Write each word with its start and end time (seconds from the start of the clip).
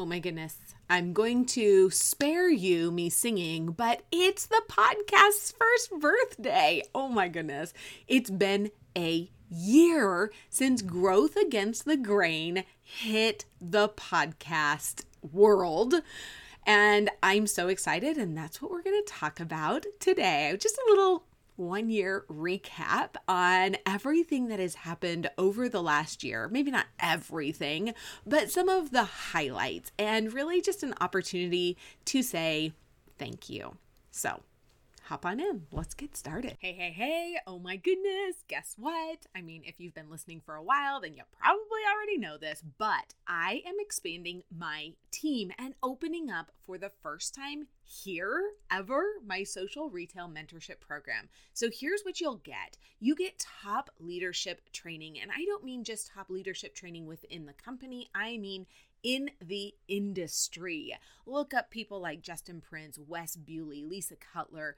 Oh 0.00 0.06
my 0.06 0.18
goodness. 0.18 0.56
I'm 0.88 1.12
going 1.12 1.44
to 1.48 1.90
spare 1.90 2.48
you 2.48 2.90
me 2.90 3.10
singing, 3.10 3.72
but 3.72 4.00
it's 4.10 4.46
the 4.46 4.62
podcast's 4.66 5.52
first 5.52 5.90
birthday. 6.00 6.80
Oh 6.94 7.08
my 7.08 7.28
goodness. 7.28 7.74
It's 8.08 8.30
been 8.30 8.70
a 8.96 9.30
year 9.50 10.32
since 10.48 10.80
Growth 10.80 11.36
Against 11.36 11.84
the 11.84 11.98
Grain 11.98 12.64
hit 12.80 13.44
the 13.60 13.90
podcast 13.90 15.04
world. 15.20 15.96
And 16.66 17.10
I'm 17.22 17.46
so 17.46 17.68
excited, 17.68 18.16
and 18.16 18.34
that's 18.34 18.62
what 18.62 18.70
we're 18.70 18.82
going 18.82 19.02
to 19.04 19.12
talk 19.12 19.38
about 19.38 19.84
today. 19.98 20.56
Just 20.58 20.78
a 20.78 20.88
little 20.88 21.24
one 21.60 21.90
year 21.90 22.24
recap 22.28 23.10
on 23.28 23.76
everything 23.84 24.48
that 24.48 24.58
has 24.58 24.76
happened 24.76 25.30
over 25.36 25.68
the 25.68 25.82
last 25.82 26.24
year. 26.24 26.48
Maybe 26.48 26.70
not 26.70 26.86
everything, 26.98 27.94
but 28.26 28.50
some 28.50 28.68
of 28.68 28.90
the 28.90 29.04
highlights, 29.04 29.92
and 29.98 30.32
really 30.32 30.60
just 30.62 30.82
an 30.82 30.94
opportunity 31.00 31.76
to 32.06 32.22
say 32.22 32.72
thank 33.18 33.50
you. 33.50 33.76
So, 34.10 34.40
hop 35.10 35.26
on 35.26 35.40
in. 35.40 35.66
Let's 35.72 35.94
get 35.94 36.16
started. 36.16 36.56
Hey, 36.60 36.72
hey, 36.72 36.92
hey. 36.92 37.34
Oh 37.44 37.58
my 37.58 37.74
goodness. 37.74 38.44
Guess 38.46 38.76
what? 38.78 39.26
I 39.34 39.42
mean, 39.42 39.62
if 39.66 39.80
you've 39.80 39.92
been 39.92 40.08
listening 40.08 40.40
for 40.40 40.54
a 40.54 40.62
while, 40.62 41.00
then 41.00 41.14
you 41.14 41.24
probably 41.36 41.80
already 41.92 42.16
know 42.16 42.38
this, 42.38 42.62
but 42.78 43.14
I 43.26 43.60
am 43.66 43.74
expanding 43.80 44.44
my 44.56 44.92
team 45.10 45.50
and 45.58 45.74
opening 45.82 46.30
up 46.30 46.52
for 46.64 46.78
the 46.78 46.92
first 47.02 47.34
time 47.34 47.66
here 47.82 48.40
ever 48.70 49.02
my 49.26 49.42
social 49.42 49.90
retail 49.90 50.28
mentorship 50.28 50.78
program. 50.78 51.28
So 51.54 51.68
here's 51.72 52.02
what 52.02 52.20
you'll 52.20 52.36
get 52.36 52.78
you 53.00 53.16
get 53.16 53.44
top 53.62 53.90
leadership 53.98 54.60
training. 54.72 55.18
And 55.18 55.32
I 55.32 55.44
don't 55.44 55.64
mean 55.64 55.82
just 55.82 56.12
top 56.14 56.30
leadership 56.30 56.72
training 56.76 57.06
within 57.06 57.46
the 57.46 57.52
company, 57.54 58.08
I 58.14 58.38
mean 58.38 58.66
in 59.02 59.30
the 59.40 59.74
industry. 59.88 60.96
Look 61.26 61.54
up 61.54 61.70
people 61.70 62.00
like 62.00 62.22
Justin 62.22 62.60
Prince, 62.60 62.98
Wes 62.98 63.36
Bewley, 63.36 63.84
Lisa 63.84 64.16
Cutler. 64.16 64.76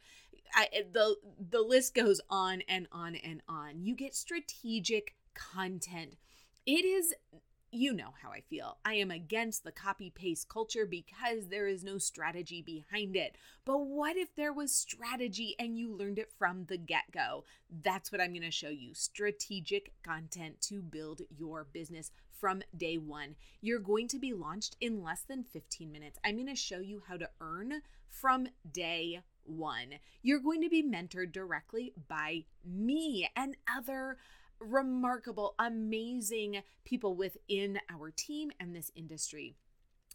I, 0.54 0.68
eh, 0.72 0.82
the 0.92 1.16
the 1.38 1.60
list 1.60 1.94
goes 1.94 2.20
on 2.28 2.62
and 2.68 2.86
on 2.92 3.14
and 3.14 3.42
on. 3.48 3.82
You 3.82 3.94
get 3.94 4.14
strategic 4.14 5.14
content. 5.34 6.16
It 6.66 6.84
is 6.84 7.14
you 7.74 7.94
know 7.94 8.12
how 8.22 8.30
I 8.30 8.42
feel. 8.42 8.76
I 8.84 8.94
am 8.94 9.10
against 9.10 9.64
the 9.64 9.72
copy 9.72 10.10
paste 10.10 10.50
culture 10.50 10.84
because 10.84 11.48
there 11.48 11.66
is 11.66 11.82
no 11.82 11.96
strategy 11.96 12.60
behind 12.60 13.16
it. 13.16 13.34
But 13.64 13.78
what 13.78 14.18
if 14.18 14.36
there 14.36 14.52
was 14.52 14.74
strategy 14.74 15.56
and 15.58 15.78
you 15.78 15.90
learned 15.90 16.18
it 16.18 16.30
from 16.38 16.66
the 16.66 16.76
get 16.76 17.10
go? 17.12 17.44
That's 17.82 18.12
what 18.12 18.20
I'm 18.20 18.32
going 18.32 18.42
to 18.42 18.50
show 18.50 18.68
you 18.68 18.92
strategic 18.92 19.94
content 20.02 20.60
to 20.62 20.82
build 20.82 21.22
your 21.34 21.64
business 21.64 22.10
from 22.42 22.60
day 22.76 22.98
one. 22.98 23.36
You're 23.60 23.78
going 23.78 24.08
to 24.08 24.18
be 24.18 24.32
launched 24.32 24.76
in 24.80 25.04
less 25.04 25.22
than 25.22 25.44
15 25.44 25.92
minutes. 25.92 26.18
I'm 26.24 26.34
going 26.34 26.48
to 26.48 26.56
show 26.56 26.80
you 26.80 27.00
how 27.06 27.16
to 27.16 27.30
earn 27.40 27.82
from 28.08 28.48
day 28.72 29.20
one. 29.44 29.90
You're 30.22 30.40
going 30.40 30.60
to 30.62 30.68
be 30.68 30.82
mentored 30.82 31.30
directly 31.30 31.92
by 32.08 32.42
me 32.64 33.30
and 33.36 33.56
other 33.72 34.16
remarkable, 34.58 35.54
amazing 35.60 36.62
people 36.84 37.14
within 37.14 37.78
our 37.88 38.10
team 38.10 38.50
and 38.58 38.74
this 38.74 38.90
industry. 38.96 39.54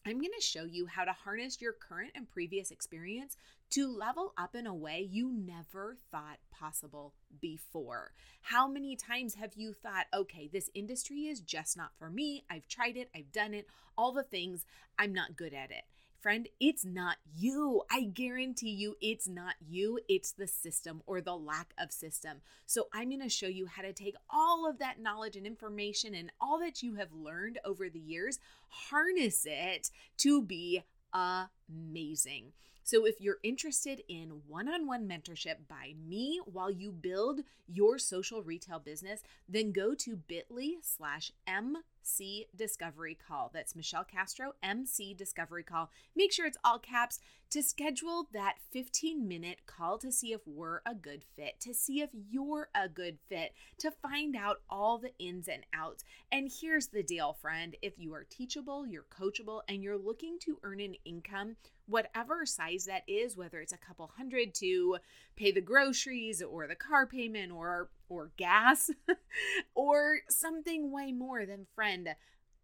I'm 0.06 0.20
going 0.20 0.34
to 0.38 0.46
show 0.46 0.66
you 0.66 0.88
how 0.88 1.06
to 1.06 1.14
harness 1.14 1.62
your 1.62 1.74
current 1.74 2.12
and 2.14 2.30
previous 2.30 2.72
experience 2.72 3.38
to 3.72 3.88
level 3.88 4.34
up 4.38 4.56
in 4.56 4.66
a 4.66 4.74
way 4.74 5.08
you 5.10 5.32
never 5.32 5.98
thought 6.12 6.40
possible 6.52 7.14
before. 7.42 8.12
How 8.42 8.68
many 8.68 8.96
times 8.96 9.36
have 9.36 9.54
you 9.56 9.74
thought, 9.74 10.06
okay, 10.14 10.50
this 10.52 10.70
industry 10.74 11.28
is 11.28 11.42
just 11.42 11.76
not 11.76 11.92
for 11.98 12.10
me? 12.10 12.44
I've 12.50 12.68
tried 12.68 12.98
it, 12.98 13.10
I've 13.16 13.32
done 13.32 13.54
it, 13.54 13.68
all 13.98 14.12
the 14.12 14.24
things, 14.24 14.66
I'm 14.98 15.14
not 15.14 15.36
good 15.36 15.54
at 15.54 15.72
it. 15.72 15.84
Friend, 16.20 16.48
it's 16.60 16.84
not 16.84 17.18
you. 17.36 17.84
I 17.92 18.04
guarantee 18.06 18.72
you 18.72 18.96
it's 19.00 19.28
not 19.28 19.54
you. 19.62 20.00
It's 20.10 20.32
the 20.32 20.48
system 20.48 21.04
or 21.06 21.22
the 21.22 21.36
lack 21.36 21.74
of 21.78 21.92
system. 21.92 22.42
So, 22.66 22.88
I'm 22.92 23.10
going 23.10 23.22
to 23.22 23.30
show 23.30 23.48
you 23.48 23.68
how 23.68 23.84
to 23.84 23.94
take 23.94 24.16
all 24.30 24.68
of 24.68 24.80
that 24.80 25.00
knowledge 25.00 25.36
and 25.36 25.46
information 25.46 26.16
and 26.16 26.32
all 26.42 26.60
that 26.60 26.82
you 26.82 26.96
have 26.96 27.14
learned 27.14 27.60
over 27.64 27.88
the 27.88 28.00
years, 28.00 28.40
harness 28.70 29.46
it 29.46 29.92
to 30.18 30.42
be 30.42 30.84
amazing. 31.14 32.54
So, 32.88 33.06
if 33.06 33.20
you're 33.20 33.40
interested 33.44 34.02
in 34.08 34.44
one 34.48 34.70
on 34.70 34.88
one 34.88 35.10
mentorship 35.10 35.68
by 35.68 35.94
me 36.08 36.40
while 36.46 36.72
you 36.72 36.94
build 36.94 37.42
your 37.68 37.98
social 37.98 38.42
retail 38.42 38.80
business, 38.80 39.24
then 39.50 39.74
go 39.74 39.94
to 39.96 40.16
bit.ly 40.16 40.76
slash 40.82 41.34
MC 41.46 42.48
Discovery 42.56 43.18
Call. 43.28 43.52
That's 43.54 43.76
Michelle 43.76 44.06
Castro, 44.06 44.54
MC 44.64 45.14
Discovery 45.14 45.64
Call. 45.64 45.92
Make 46.16 46.32
sure 46.32 46.46
it's 46.46 46.58
all 46.64 46.80
caps 46.80 47.20
to 47.50 47.62
schedule 47.62 48.30
that 48.32 48.56
15 48.72 49.28
minute 49.28 49.64
call 49.66 49.98
to 49.98 50.10
see 50.10 50.32
if 50.32 50.40
we're 50.46 50.80
a 50.86 50.96
good 50.96 51.26
fit, 51.36 51.60
to 51.60 51.74
see 51.74 52.00
if 52.00 52.12
you're 52.14 52.70
a 52.74 52.88
good 52.88 53.18
fit, 53.28 53.52
to 53.80 53.92
find 53.92 54.34
out 54.34 54.62
all 54.70 54.98
the 54.98 55.12
ins 55.20 55.50
and 55.50 55.66
outs. 55.74 56.06
And 56.32 56.50
here's 56.62 56.88
the 56.88 57.04
deal, 57.04 57.34
friend 57.34 57.76
if 57.82 58.00
you 58.00 58.14
are 58.14 58.26
teachable, 58.30 58.88
you're 58.88 59.04
coachable, 59.04 59.60
and 59.68 59.84
you're 59.84 59.98
looking 59.98 60.38
to 60.46 60.60
earn 60.64 60.80
an 60.80 60.96
income 61.04 61.58
whatever 61.88 62.46
size 62.46 62.86
that 62.86 63.04
is, 63.08 63.36
whether 63.36 63.60
it's 63.60 63.74
a 63.74 63.78
couple 63.78 64.12
hundred 64.18 64.54
to 64.56 64.98
pay 65.36 65.52
the 65.52 65.62
groceries 65.62 66.42
or 66.42 66.68
the 66.68 66.76
car 66.76 67.08
payment 67.08 67.52
or 67.52 67.90
or 68.10 68.32
gas 68.38 68.92
or 69.76 70.20
something 70.30 70.92
way 70.92 71.12
more 71.12 71.46
than 71.46 71.66
friend, 71.76 72.10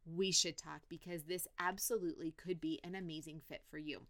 we 0.05 0.31
should 0.31 0.57
talk 0.57 0.81
because 0.89 1.23
this 1.23 1.47
absolutely 1.59 2.31
could 2.31 2.59
be 2.61 2.79
an 2.83 2.95
amazing 2.95 3.41
fit 3.47 3.61
for 3.69 3.77
you. 3.77 4.01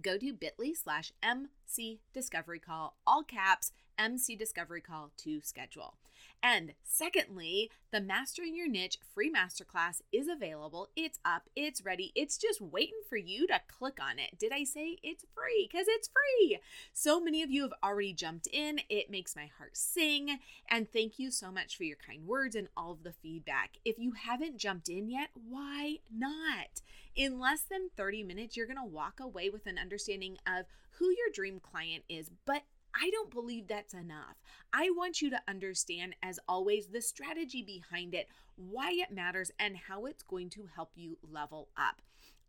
Go 0.00 0.18
to 0.18 0.32
bit.ly 0.32 0.72
slash 0.74 1.12
MC 1.22 2.00
Discovery 2.12 2.58
Call, 2.58 2.96
all 3.06 3.22
caps, 3.22 3.72
MC 3.98 4.36
Discovery 4.36 4.80
Call 4.80 5.10
to 5.18 5.40
schedule. 5.42 5.94
And 6.42 6.74
secondly, 6.84 7.70
the 7.90 8.00
Mastering 8.00 8.54
Your 8.54 8.68
Niche 8.68 8.98
free 9.12 9.32
masterclass 9.32 10.02
is 10.12 10.28
available. 10.28 10.88
It's 10.94 11.18
up, 11.24 11.48
it's 11.56 11.84
ready, 11.84 12.12
it's 12.14 12.38
just 12.38 12.60
waiting 12.60 13.00
for 13.08 13.16
you 13.16 13.46
to 13.48 13.60
click 13.66 13.98
on 14.00 14.18
it. 14.18 14.38
Did 14.38 14.52
I 14.52 14.62
say 14.62 14.98
it's 15.02 15.24
free? 15.34 15.68
Because 15.70 15.86
it's 15.88 16.08
free. 16.08 16.58
So 16.92 17.20
many 17.20 17.42
of 17.42 17.50
you 17.50 17.62
have 17.62 17.72
already 17.82 18.12
jumped 18.12 18.46
in. 18.52 18.80
It 18.88 19.10
makes 19.10 19.34
my 19.34 19.50
heart 19.58 19.76
sing. 19.76 20.38
And 20.70 20.90
thank 20.90 21.18
you 21.18 21.30
so 21.30 21.50
much 21.50 21.76
for 21.76 21.84
your 21.84 21.96
kind 21.96 22.26
words 22.26 22.54
and 22.54 22.68
all 22.76 22.92
of 22.92 23.02
the 23.02 23.12
feedback. 23.12 23.78
If 23.84 23.98
you 23.98 24.12
haven't 24.12 24.58
jumped 24.58 24.88
in 24.88 25.08
yet, 25.10 25.30
why 25.48 25.98
not? 26.16 26.82
In 27.16 27.40
less 27.40 27.62
than 27.62 27.90
30 27.96 28.22
minutes, 28.22 28.56
you're 28.56 28.66
going 28.66 28.76
to 28.76 28.84
walk 28.84 29.18
away 29.18 29.50
with 29.50 29.66
an 29.66 29.78
understanding 29.78 30.38
of 30.46 30.66
who 30.98 31.06
your 31.06 31.30
dream 31.32 31.60
client 31.60 32.04
is, 32.08 32.30
but 32.44 32.62
I 33.00 33.10
don't 33.10 33.30
believe 33.30 33.68
that's 33.68 33.94
enough. 33.94 34.36
I 34.72 34.90
want 34.90 35.22
you 35.22 35.30
to 35.30 35.40
understand, 35.46 36.16
as 36.22 36.40
always, 36.48 36.88
the 36.88 37.00
strategy 37.00 37.62
behind 37.62 38.14
it, 38.14 38.28
why 38.56 38.90
it 38.92 39.12
matters, 39.12 39.52
and 39.58 39.76
how 39.76 40.06
it's 40.06 40.22
going 40.22 40.50
to 40.50 40.68
help 40.74 40.92
you 40.96 41.18
level 41.22 41.68
up. 41.76 42.02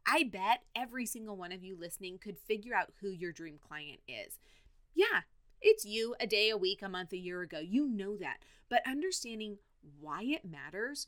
I 0.08 0.24
bet 0.24 0.64
every 0.76 1.06
single 1.06 1.38
one 1.38 1.52
of 1.52 1.64
you 1.64 1.78
listening 1.78 2.18
could 2.18 2.38
figure 2.38 2.74
out 2.74 2.94
who 3.02 3.12
your 3.12 3.32
dream 3.32 3.60
client 3.60 4.00
is. 4.08 4.40
Yeah, 4.96 5.22
it's 5.62 5.86
you 5.86 6.16
a 6.20 6.26
day, 6.26 6.50
a 6.50 6.58
week, 6.58 6.82
a 6.82 6.90
month, 6.90 7.14
a 7.14 7.18
year 7.18 7.42
ago. 7.42 7.60
You 7.60 7.88
know 7.88 8.18
that. 8.18 8.38
But 8.70 8.82
understanding 8.88 9.58
why 10.00 10.24
it 10.24 10.46
matters 10.46 11.08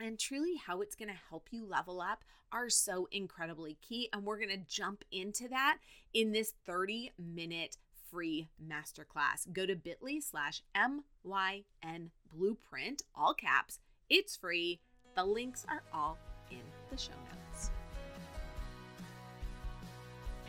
and 0.00 0.18
truly 0.18 0.56
how 0.56 0.80
it's 0.80 0.94
going 0.94 1.08
to 1.08 1.20
help 1.28 1.48
you 1.50 1.66
level 1.66 2.00
up 2.00 2.24
are 2.52 2.68
so 2.68 3.08
incredibly 3.10 3.76
key. 3.86 4.08
And 4.12 4.24
we're 4.24 4.38
going 4.38 4.48
to 4.48 4.64
jump 4.68 5.04
into 5.10 5.48
that 5.48 5.78
in 6.12 6.32
this 6.32 6.54
30 6.66 7.12
minute 7.18 7.76
free 8.14 8.48
masterclass. 8.64 9.52
Go 9.52 9.66
to 9.66 9.74
bit.ly 9.74 10.20
slash 10.20 10.62
MYN 10.76 12.12
blueprint, 12.32 13.02
all 13.12 13.34
caps. 13.34 13.80
It's 14.08 14.36
free. 14.36 14.80
The 15.16 15.24
links 15.24 15.66
are 15.68 15.82
all 15.92 16.16
in 16.48 16.62
the 16.90 16.96
show 16.96 17.10
notes. 17.10 17.70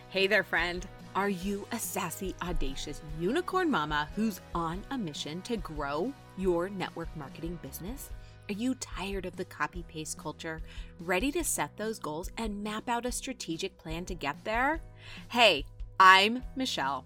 Hey 0.10 0.28
there, 0.28 0.44
friend. 0.44 0.88
Are 1.16 1.30
you 1.30 1.66
a 1.72 1.80
sassy, 1.80 2.36
audacious 2.44 3.02
unicorn 3.20 3.72
mama 3.72 4.10
who's 4.16 4.42
on 4.54 4.84
a 4.92 4.98
mission 4.98 5.42
to 5.44 5.58
grow 5.58 6.14
your 6.38 6.70
network 6.70 7.10
marketing 7.18 7.58
business? 7.64 8.12
Are 8.48 8.54
you 8.54 8.76
tired 8.76 9.26
of 9.26 9.38
the 9.38 9.46
copy 9.46 9.84
paste 9.88 10.20
culture? 10.20 10.62
Ready 11.00 11.32
to 11.32 11.44
set 11.44 11.78
those 11.78 11.98
goals 11.98 12.30
and 12.38 12.64
map 12.64 12.88
out 12.88 13.08
a 13.08 13.12
strategic 13.12 13.76
plan 13.80 14.06
to 14.06 14.14
get 14.14 14.44
there? 14.44 14.82
Hey, 15.30 15.66
I'm 16.00 16.44
Michelle. 16.58 17.06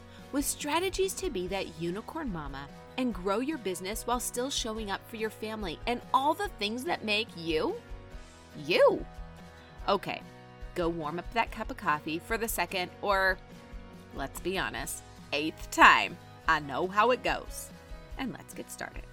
with 0.31 0.45
strategies 0.45 1.13
to 1.13 1.29
be 1.29 1.47
that 1.47 1.79
unicorn 1.81 2.31
mama 2.31 2.67
and 2.97 3.13
grow 3.13 3.39
your 3.39 3.57
business 3.57 4.05
while 4.05 4.19
still 4.19 4.49
showing 4.49 4.91
up 4.91 5.01
for 5.09 5.15
your 5.15 5.29
family 5.29 5.79
and 5.87 6.01
all 6.13 6.33
the 6.33 6.49
things 6.59 6.83
that 6.83 7.03
make 7.05 7.27
you 7.35 7.75
you. 8.65 9.05
Okay, 9.87 10.21
go 10.75 10.89
warm 10.89 11.19
up 11.19 11.33
that 11.33 11.51
cup 11.51 11.71
of 11.71 11.77
coffee 11.77 12.19
for 12.19 12.37
the 12.37 12.47
second 12.47 12.91
or, 13.01 13.37
let's 14.15 14.39
be 14.39 14.57
honest, 14.57 15.03
eighth 15.33 15.71
time. 15.71 16.17
I 16.47 16.59
know 16.59 16.87
how 16.87 17.11
it 17.11 17.23
goes. 17.23 17.69
And 18.17 18.31
let's 18.33 18.53
get 18.53 18.69
started. 18.69 19.03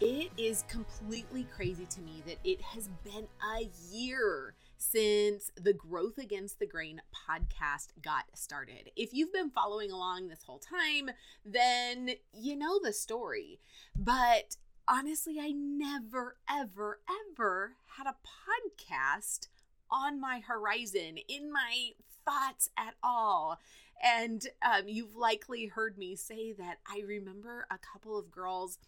It 0.00 0.30
is 0.36 0.64
completely 0.68 1.46
crazy 1.54 1.86
to 1.86 2.00
me 2.00 2.22
that 2.26 2.38
it 2.44 2.60
has 2.60 2.88
been 3.04 3.26
a 3.56 3.68
year 3.90 4.54
since 4.78 5.50
the 5.56 5.72
Growth 5.72 6.18
Against 6.18 6.58
the 6.58 6.66
Grain 6.66 7.00
podcast 7.28 7.88
got 8.02 8.24
started. 8.34 8.90
If 8.96 9.12
you've 9.12 9.32
been 9.32 9.50
following 9.50 9.90
along 9.90 10.28
this 10.28 10.42
whole 10.42 10.58
time, 10.58 11.10
then 11.44 12.10
you 12.32 12.56
know 12.56 12.78
the 12.82 12.92
story. 12.92 13.58
But 13.96 14.56
honestly, 14.88 15.38
I 15.40 15.52
never, 15.52 16.36
ever, 16.48 17.00
ever 17.30 17.76
had 17.96 18.06
a 18.06 18.16
podcast 18.16 19.48
on 19.90 20.20
my 20.20 20.40
horizon, 20.40 21.18
in 21.28 21.52
my 21.52 21.90
thoughts 22.24 22.68
at 22.76 22.94
all. 23.02 23.58
And 24.02 24.46
um, 24.62 24.88
you've 24.88 25.16
likely 25.16 25.66
heard 25.66 25.96
me 25.96 26.16
say 26.16 26.52
that 26.52 26.78
I 26.86 27.02
remember 27.06 27.66
a 27.70 27.78
couple 27.78 28.18
of 28.18 28.30
girls 28.30 28.78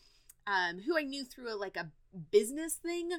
um, 0.47 0.81
who 0.81 0.99
I 0.99 1.03
knew 1.03 1.25
through 1.25 1.53
a, 1.53 1.57
like 1.57 1.77
a 1.77 1.91
business 2.31 2.75
thing 2.75 3.11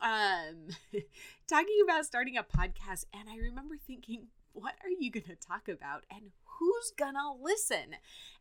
um 0.00 0.68
talking 1.48 1.80
about 1.84 2.06
starting 2.06 2.36
a 2.36 2.42
podcast 2.42 3.04
and 3.12 3.28
I 3.28 3.36
remember 3.36 3.76
thinking 3.76 4.28
what 4.52 4.74
are 4.82 4.90
you 4.90 5.10
going 5.10 5.24
to 5.24 5.36
talk 5.36 5.68
about 5.68 6.04
and 6.10 6.32
who's 6.58 6.92
to 7.14 7.32
listen? 7.40 7.96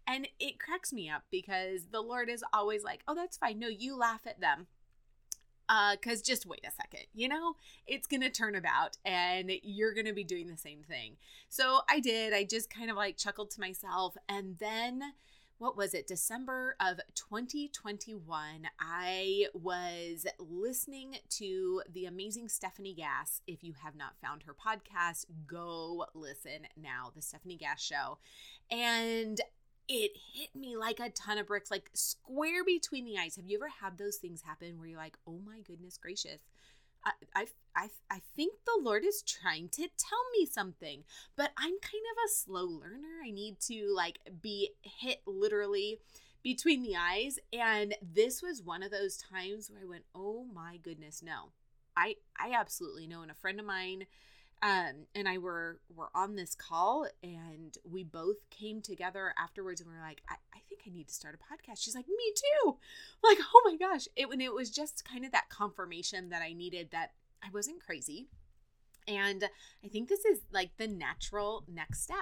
And 0.07 0.27
it 0.39 0.59
cracks 0.59 0.91
me 0.91 1.09
up 1.09 1.23
because 1.31 1.87
the 1.91 2.01
Lord 2.01 2.29
is 2.29 2.43
always 2.51 2.83
like, 2.83 3.01
"Oh, 3.07 3.15
that's 3.15 3.37
fine. 3.37 3.59
No, 3.59 3.67
you 3.67 3.95
laugh 3.95 4.25
at 4.25 4.41
them." 4.41 4.67
Uh, 5.69 5.95
cause 5.97 6.23
just 6.23 6.47
wait 6.47 6.65
a 6.67 6.71
second, 6.71 7.05
you 7.13 7.27
know, 7.27 7.53
it's 7.85 8.07
gonna 8.07 8.29
turn 8.29 8.55
about 8.55 8.97
and 9.05 9.51
you're 9.61 9.93
gonna 9.93 10.13
be 10.13 10.23
doing 10.23 10.47
the 10.47 10.57
same 10.57 10.81
thing. 10.81 11.15
So 11.47 11.81
I 11.87 11.99
did, 11.99 12.33
I 12.33 12.43
just 12.43 12.71
kind 12.71 12.89
of 12.89 12.97
like 12.97 13.17
chuckled 13.17 13.51
to 13.51 13.59
myself 13.59 14.17
and 14.27 14.57
then 14.57 15.13
what 15.59 15.75
was 15.75 15.93
it, 15.93 16.07
December 16.07 16.77
of 16.79 17.01
2021, 17.15 18.69
I 18.79 19.45
was 19.53 20.25
listening 20.39 21.17
to 21.31 21.81
the 21.93 22.05
amazing 22.05 22.47
Stephanie 22.47 22.93
Gass. 22.93 23.41
If 23.45 23.61
you 23.61 23.73
have 23.83 23.93
not 23.93 24.15
found 24.23 24.43
her 24.43 24.53
podcast, 24.53 25.25
go 25.45 26.05
listen 26.15 26.67
now, 26.81 27.11
the 27.13 27.21
Stephanie 27.21 27.57
Gass 27.57 27.83
Show. 27.83 28.19
And 28.71 29.41
it 29.89 30.11
hit 30.33 30.55
me 30.55 30.77
like 30.77 31.01
a 31.01 31.09
ton 31.09 31.37
of 31.37 31.47
bricks, 31.47 31.69
like 31.69 31.89
square 31.93 32.63
between 32.63 33.03
the 33.03 33.17
eyes. 33.17 33.35
Have 33.35 33.45
you 33.45 33.57
ever 33.57 33.69
had 33.81 33.97
those 33.97 34.15
things 34.15 34.43
happen 34.43 34.79
where 34.79 34.87
you're 34.87 34.97
like, 34.97 35.17
oh 35.27 35.41
my 35.45 35.59
goodness 35.59 35.97
gracious? 35.97 36.39
I, 37.05 37.47
I, 37.75 37.89
I, 38.09 38.21
think 38.35 38.53
the 38.65 38.79
Lord 38.81 39.03
is 39.05 39.21
trying 39.21 39.69
to 39.69 39.87
tell 39.97 40.19
me 40.37 40.45
something, 40.45 41.03
but 41.35 41.51
I'm 41.57 41.79
kind 41.81 42.03
of 42.11 42.25
a 42.25 42.33
slow 42.33 42.65
learner. 42.65 43.21
I 43.25 43.31
need 43.31 43.59
to 43.61 43.93
like 43.95 44.19
be 44.41 44.71
hit 44.81 45.21
literally 45.25 45.99
between 46.43 46.83
the 46.83 46.95
eyes. 46.95 47.39
And 47.53 47.95
this 48.01 48.41
was 48.41 48.61
one 48.61 48.83
of 48.83 48.91
those 48.91 49.17
times 49.17 49.69
where 49.69 49.81
I 49.81 49.85
went, 49.85 50.03
oh 50.13 50.45
my 50.53 50.77
goodness, 50.77 51.21
no. 51.23 51.51
I, 51.95 52.15
I 52.39 52.51
absolutely 52.51 53.07
know. 53.07 53.21
And 53.21 53.31
a 53.31 53.35
friend 53.35 53.59
of 53.59 53.65
mine 53.65 54.05
um, 54.61 55.05
and 55.15 55.27
I 55.27 55.37
were 55.37 55.79
were 55.95 56.09
on 56.13 56.35
this 56.35 56.55
call, 56.55 57.07
and 57.23 57.77
we 57.89 58.03
both 58.03 58.49
came 58.49 58.81
together 58.81 59.33
afterwards, 59.37 59.79
and 59.79 59.89
we 59.89 59.95
are 59.95 60.01
like, 60.01 60.21
I, 60.29 60.35
I 60.53 60.59
think 60.67 60.81
I 60.85 60.89
need 60.89 61.07
to 61.07 61.13
start 61.13 61.35
a 61.35 61.37
podcast. 61.37 61.81
She's 61.81 61.95
like, 61.95 62.07
me 62.07 62.33
too. 62.35 62.77
I'm 63.23 63.37
like, 63.37 63.45
oh 63.53 63.61
my 63.65 63.77
gosh! 63.77 64.07
It 64.15 64.27
when 64.27 64.41
it 64.41 64.53
was 64.53 64.69
just 64.69 65.05
kind 65.05 65.25
of 65.25 65.31
that 65.31 65.49
confirmation 65.49 66.29
that 66.29 66.41
I 66.41 66.53
needed 66.53 66.89
that 66.91 67.11
I 67.43 67.47
wasn't 67.53 67.83
crazy. 67.83 68.27
And 69.07 69.43
I 69.83 69.87
think 69.87 70.07
this 70.07 70.25
is 70.25 70.41
like 70.51 70.71
the 70.77 70.87
natural 70.87 71.63
next 71.67 72.03
step. 72.03 72.17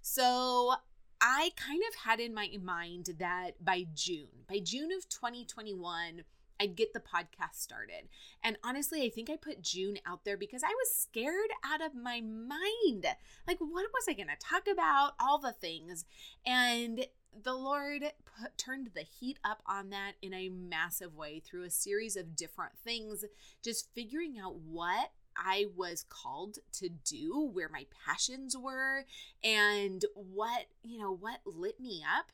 So 0.00 0.74
I 1.20 1.50
kind 1.56 1.82
of 1.88 1.94
had 2.04 2.18
in 2.18 2.34
my 2.34 2.50
mind 2.62 3.10
that 3.18 3.52
by 3.64 3.86
June, 3.94 4.28
by 4.48 4.58
June 4.58 4.90
of 4.92 5.08
2021, 5.08 6.24
I'd 6.60 6.76
get 6.76 6.92
the 6.92 7.00
podcast 7.00 7.54
started. 7.56 8.08
And 8.42 8.56
honestly, 8.62 9.02
I 9.02 9.10
think 9.10 9.28
I 9.30 9.36
put 9.36 9.62
June 9.62 9.98
out 10.06 10.24
there 10.24 10.36
because 10.36 10.62
I 10.62 10.74
was 10.74 10.94
scared 10.94 11.50
out 11.64 11.84
of 11.84 11.94
my 11.94 12.20
mind. 12.20 13.06
Like, 13.46 13.58
what 13.58 13.86
was 13.92 14.06
I 14.08 14.12
going 14.12 14.28
to 14.28 14.36
talk 14.40 14.68
about? 14.70 15.12
All 15.18 15.38
the 15.38 15.52
things. 15.52 16.04
And 16.46 17.06
the 17.42 17.54
Lord 17.54 18.04
put, 18.24 18.56
turned 18.56 18.90
the 18.94 19.02
heat 19.02 19.38
up 19.44 19.62
on 19.66 19.90
that 19.90 20.12
in 20.22 20.32
a 20.32 20.48
massive 20.48 21.16
way 21.16 21.40
through 21.40 21.64
a 21.64 21.70
series 21.70 22.16
of 22.16 22.36
different 22.36 22.78
things, 22.84 23.24
just 23.62 23.92
figuring 23.94 24.38
out 24.38 24.56
what 24.56 25.10
I 25.36 25.66
was 25.76 26.04
called 26.08 26.58
to 26.74 26.88
do, 26.88 27.50
where 27.52 27.68
my 27.68 27.86
passions 28.06 28.56
were, 28.56 29.04
and 29.42 30.04
what, 30.14 30.66
you 30.84 31.00
know, 31.00 31.12
what 31.12 31.40
lit 31.44 31.80
me 31.80 32.04
up 32.18 32.30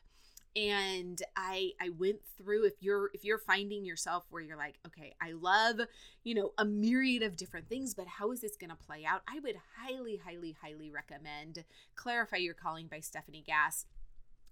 and 0.55 1.21
i 1.35 1.71
i 1.79 1.89
went 1.97 2.19
through 2.37 2.65
if 2.65 2.73
you're 2.81 3.09
if 3.13 3.23
you're 3.23 3.37
finding 3.37 3.85
yourself 3.85 4.25
where 4.29 4.41
you're 4.41 4.57
like 4.57 4.75
okay 4.85 5.13
i 5.21 5.31
love 5.31 5.79
you 6.23 6.35
know 6.35 6.51
a 6.57 6.65
myriad 6.65 7.23
of 7.23 7.37
different 7.37 7.69
things 7.69 7.93
but 7.93 8.07
how 8.07 8.31
is 8.31 8.41
this 8.41 8.57
going 8.57 8.69
to 8.69 8.75
play 8.75 9.05
out 9.05 9.21
i 9.29 9.39
would 9.39 9.55
highly 9.77 10.19
highly 10.25 10.55
highly 10.61 10.91
recommend 10.91 11.63
clarify 11.95 12.35
your 12.35 12.53
calling 12.53 12.87
by 12.87 12.99
stephanie 12.99 13.43
gass 13.45 13.85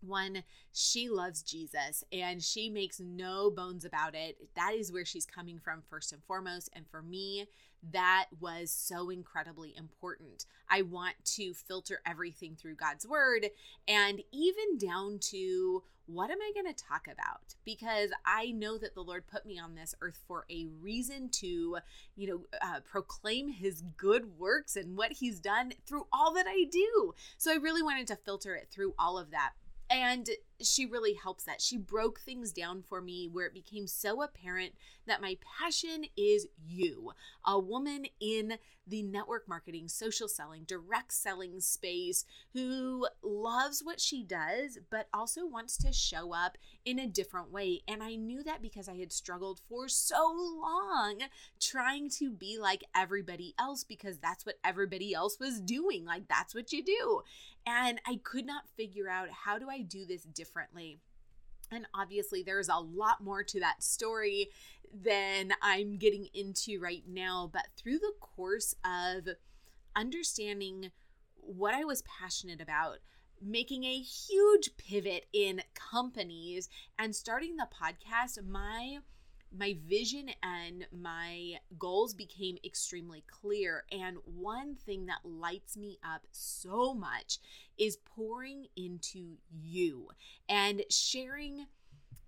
one, 0.01 0.43
she 0.71 1.09
loves 1.09 1.41
Jesus 1.41 2.03
and 2.11 2.41
she 2.41 2.69
makes 2.69 2.99
no 2.99 3.51
bones 3.51 3.85
about 3.85 4.15
it. 4.15 4.37
That 4.55 4.73
is 4.75 4.91
where 4.91 5.05
she's 5.05 5.25
coming 5.25 5.59
from, 5.59 5.83
first 5.89 6.13
and 6.13 6.23
foremost. 6.23 6.69
And 6.73 6.87
for 6.87 7.01
me, 7.01 7.47
that 7.91 8.25
was 8.39 8.71
so 8.71 9.09
incredibly 9.09 9.75
important. 9.77 10.45
I 10.69 10.81
want 10.81 11.15
to 11.35 11.53
filter 11.53 12.01
everything 12.05 12.55
through 12.55 12.75
God's 12.75 13.07
word 13.07 13.47
and 13.87 14.21
even 14.31 14.77
down 14.77 15.19
to 15.29 15.83
what 16.05 16.31
am 16.31 16.39
I 16.41 16.51
going 16.53 16.73
to 16.73 16.83
talk 16.83 17.07
about? 17.07 17.55
Because 17.63 18.09
I 18.25 18.51
know 18.51 18.79
that 18.79 18.95
the 18.95 19.03
Lord 19.03 19.27
put 19.27 19.45
me 19.45 19.59
on 19.59 19.75
this 19.75 19.93
earth 20.01 20.19
for 20.27 20.45
a 20.49 20.65
reason 20.81 21.29
to, 21.33 21.77
you 22.15 22.27
know, 22.27 22.41
uh, 22.61 22.79
proclaim 22.83 23.49
his 23.49 23.83
good 23.95 24.39
works 24.39 24.75
and 24.75 24.97
what 24.97 25.13
he's 25.13 25.39
done 25.39 25.73
through 25.85 26.07
all 26.11 26.33
that 26.33 26.47
I 26.47 26.65
do. 26.71 27.13
So 27.37 27.51
I 27.51 27.57
really 27.57 27.83
wanted 27.83 28.07
to 28.07 28.15
filter 28.15 28.55
it 28.55 28.69
through 28.71 28.95
all 28.97 29.19
of 29.19 29.29
that. 29.31 29.51
And 29.89 30.27
she 30.61 30.85
really 30.85 31.13
helps 31.13 31.43
that. 31.45 31.61
She 31.61 31.77
broke 31.77 32.19
things 32.19 32.51
down 32.51 32.83
for 32.83 33.01
me 33.01 33.27
where 33.31 33.45
it 33.45 33.53
became 33.53 33.87
so 33.87 34.21
apparent 34.21 34.73
that 35.07 35.21
my 35.21 35.37
passion 35.59 36.05
is 36.15 36.47
you, 36.67 37.11
a 37.45 37.59
woman 37.59 38.05
in 38.19 38.57
the 38.85 39.03
network 39.03 39.47
marketing, 39.47 39.87
social 39.87 40.27
selling, 40.27 40.63
direct 40.63 41.13
selling 41.13 41.59
space 41.59 42.25
who 42.53 43.07
loves 43.21 43.81
what 43.83 43.99
she 43.99 44.23
does, 44.23 44.79
but 44.89 45.07
also 45.13 45.45
wants 45.45 45.77
to 45.77 45.93
show 45.93 46.33
up 46.33 46.57
in 46.85 46.97
a 46.97 47.07
different 47.07 47.51
way. 47.51 47.81
And 47.87 48.01
I 48.01 48.15
knew 48.15 48.43
that 48.43 48.61
because 48.61 48.89
I 48.89 48.95
had 48.95 49.13
struggled 49.13 49.61
for 49.69 49.87
so 49.87 50.33
long 50.35 51.19
trying 51.59 52.09
to 52.11 52.31
be 52.31 52.57
like 52.59 52.83
everybody 52.95 53.53
else 53.59 53.83
because 53.83 54.17
that's 54.17 54.45
what 54.45 54.55
everybody 54.63 55.13
else 55.13 55.39
was 55.39 55.59
doing. 55.59 56.05
Like, 56.05 56.27
that's 56.27 56.55
what 56.55 56.71
you 56.71 56.83
do. 56.83 57.21
And 57.65 58.01
I 58.07 58.19
could 58.23 58.45
not 58.45 58.67
figure 58.75 59.09
out 59.09 59.29
how 59.29 59.59
do 59.59 59.69
I 59.69 59.81
do 59.81 60.05
this 60.05 60.23
differently 60.23 60.48
differently. 60.49 60.99
And 61.71 61.85
obviously, 61.93 62.41
there's 62.41 62.69
a 62.69 62.77
lot 62.77 63.21
more 63.21 63.43
to 63.43 63.59
that 63.59 63.83
story 63.83 64.49
than 64.91 65.53
I'm 65.61 65.97
getting 65.97 66.27
into 66.33 66.79
right 66.79 67.03
now. 67.07 67.49
But 67.51 67.67
through 67.77 67.99
the 67.99 68.13
course 68.19 68.75
of 68.83 69.27
understanding 69.95 70.91
what 71.35 71.75
I 71.75 71.83
was 71.83 72.03
passionate 72.19 72.59
about, 72.59 72.97
making 73.41 73.83
a 73.83 73.99
huge 73.99 74.71
pivot 74.77 75.27
in 75.31 75.61
companies, 75.75 76.69
and 76.97 77.15
starting 77.15 77.55
the 77.55 77.67
podcast, 77.67 78.43
my 78.43 78.99
my 79.57 79.77
vision 79.87 80.29
and 80.43 80.85
my 80.91 81.55
goals 81.77 82.13
became 82.13 82.57
extremely 82.63 83.23
clear. 83.27 83.83
And 83.91 84.17
one 84.25 84.75
thing 84.75 85.07
that 85.07 85.19
lights 85.23 85.75
me 85.75 85.97
up 86.03 86.21
so 86.31 86.93
much 86.93 87.39
is 87.77 87.97
pouring 87.97 88.67
into 88.75 89.37
you 89.51 90.09
and 90.47 90.83
sharing 90.89 91.67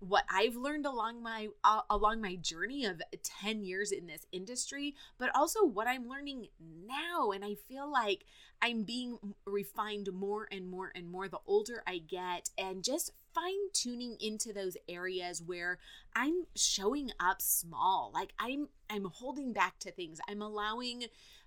what 0.06 0.24
I've 0.28 0.56
learned 0.56 0.84
along 0.84 1.22
my 1.22 1.48
uh, 1.62 1.82
along 1.88 2.20
my 2.20 2.36
journey 2.36 2.84
of 2.84 3.00
10 3.22 3.62
years 3.62 3.92
in 3.92 4.06
this 4.06 4.26
industry, 4.32 4.94
but 5.18 5.30
also 5.34 5.64
what 5.64 5.86
I'm 5.86 6.08
learning 6.08 6.48
now 6.60 7.30
and 7.30 7.44
I 7.44 7.54
feel 7.54 7.90
like 7.90 8.24
I'm 8.60 8.82
being 8.82 9.18
refined 9.46 10.12
more 10.12 10.48
and 10.50 10.68
more 10.68 10.92
and 10.94 11.10
more 11.10 11.28
the 11.28 11.40
older 11.46 11.82
I 11.86 11.98
get 11.98 12.50
and 12.58 12.82
just 12.82 13.12
fine 13.34 13.70
tuning 13.72 14.16
into 14.20 14.52
those 14.52 14.76
areas 14.88 15.42
where 15.42 15.78
I'm 16.14 16.46
showing 16.56 17.10
up 17.20 17.40
small. 17.40 18.10
Like 18.12 18.32
I'm 18.38 18.68
I'm 18.90 19.04
holding 19.04 19.52
back 19.52 19.78
to 19.80 19.92
things. 19.92 20.20
I'm 20.28 20.42
allowing 20.42 21.04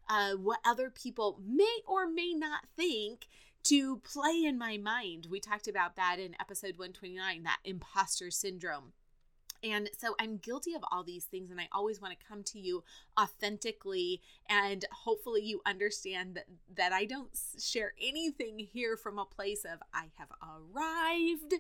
uh, 0.10 0.32
what 0.34 0.60
other 0.66 0.90
people 0.90 1.42
may 1.46 1.80
or 1.88 2.08
may 2.08 2.34
not 2.34 2.62
think 2.76 3.28
to 3.65 3.98
play 3.98 4.43
in 4.45 4.57
my 4.57 4.77
mind. 4.77 5.27
We 5.29 5.39
talked 5.39 5.67
about 5.67 5.95
that 5.95 6.19
in 6.19 6.36
episode 6.39 6.77
129, 6.77 7.43
that 7.43 7.60
imposter 7.63 8.31
syndrome. 8.31 8.93
And 9.63 9.89
so 9.98 10.15
I'm 10.19 10.38
guilty 10.38 10.75
of 10.75 10.84
all 10.91 11.03
these 11.03 11.25
things, 11.25 11.50
and 11.50 11.60
I 11.60 11.67
always 11.72 12.00
want 12.00 12.13
to 12.17 12.25
come 12.27 12.43
to 12.43 12.60
you 12.60 12.84
authentically. 13.19 14.22
And 14.48 14.86
hopefully, 14.91 15.41
you 15.43 15.62
understand 15.65 16.36
that, 16.36 16.45
that 16.75 16.93
I 16.93 17.05
don't 17.05 17.36
share 17.60 17.93
anything 18.00 18.60
here 18.60 18.95
from 18.95 19.17
a 19.17 19.25
place 19.25 19.65
of 19.65 19.79
I 19.93 20.05
have 20.17 20.29
arrived, 20.43 21.55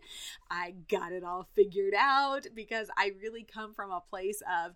I 0.51 0.75
got 0.89 1.13
it 1.13 1.23
all 1.23 1.47
figured 1.55 1.95
out, 1.97 2.45
because 2.53 2.89
I 2.95 3.13
really 3.19 3.43
come 3.43 3.73
from 3.73 3.91
a 3.91 4.03
place 4.07 4.41
of 4.41 4.73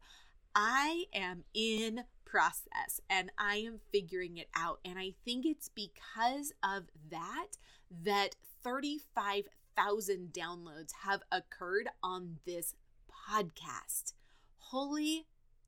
I 0.56 1.06
am 1.14 1.44
in 1.54 2.06
process 2.30 3.02
and 3.10 3.32
I 3.38 3.58
am 3.58 3.80
figuring 3.92 4.38
it 4.38 4.50
out. 4.56 4.80
And 4.86 5.00
I 5.00 5.14
think 5.26 5.46
it's 5.46 5.70
because 5.70 6.54
of 6.64 6.84
that 7.10 7.58
that 8.04 8.36
35,000 8.64 10.30
downloads 10.32 10.92
have 11.04 11.22
occurred 11.32 11.90
on 12.04 12.38
this 12.46 12.76
podcast. 13.10 14.14
Holy, 14.58 15.26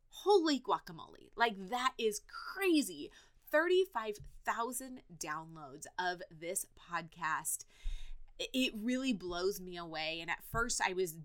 holy 0.10 0.60
guacamole. 0.60 1.30
Like, 1.36 1.70
that 1.70 1.94
is 1.98 2.22
crazy. 2.56 3.10
35,000 3.52 5.02
downloads 5.18 5.86
of 6.00 6.22
this 6.32 6.66
podcast 6.78 7.66
it 8.54 8.74
really 8.82 9.14
blows 9.14 9.60
me 9.60 9.78
away 9.78 10.20
and 10.22 10.30
at 10.30 10.44
first 10.52 10.82
i 10.86 10.94
was 10.94 11.16